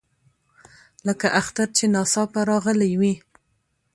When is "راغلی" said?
2.49-2.91